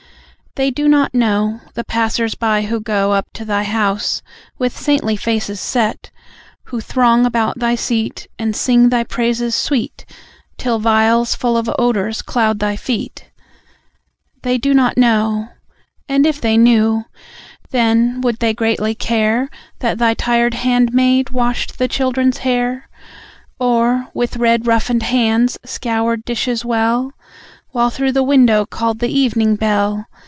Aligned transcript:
They 0.55 0.69
do 0.69 0.89
not 0.89 1.13
know, 1.13 1.61
The 1.75 1.85
passers 1.85 2.35
by, 2.35 2.63
who 2.63 2.81
go 2.81 3.13
Up 3.13 3.31
to 3.35 3.45
Thy 3.45 3.63
house, 3.63 4.21
with 4.59 4.77
saintly 4.77 5.15
faces 5.15 5.61
set; 5.61 6.11
Who 6.63 6.81
throng 6.81 7.25
about 7.25 7.59
Thy 7.59 7.75
seat, 7.75 8.27
And 8.37 8.53
sing 8.53 8.89
Thy 8.89 9.05
praises 9.05 9.55
sweet, 9.55 10.03
Till 10.57 10.77
vials 10.77 11.35
full 11.35 11.55
of 11.55 11.71
odours 11.79 12.21
cloud 12.21 12.59
Thy 12.59 12.75
feet; 12.75 13.31
They 14.41 14.57
do 14.57 14.73
not 14.73 14.97
know... 14.97 15.47
And, 16.09 16.25
if 16.25 16.41
they 16.41 16.57
knew, 16.57 17.05
then 17.69 18.19
would 18.19 18.39
they 18.39 18.53
greatly 18.53 18.93
care 18.93 19.49
That 19.79 19.99
Thy 19.99 20.13
tired 20.15 20.53
handmaid 20.55 21.29
washed 21.29 21.79
the 21.79 21.87
children's 21.87 22.39
hair; 22.39 22.89
Or, 23.57 24.09
with 24.13 24.35
red 24.35 24.67
roughened 24.67 25.03
hands, 25.03 25.57
scoured 25.63 26.25
dishes 26.25 26.65
well, 26.65 27.13
While 27.69 27.89
through 27.89 28.11
the 28.11 28.21
window 28.21 28.65
called 28.65 28.99
the 28.99 29.07
evening 29.07 29.55
bell? 29.55 30.07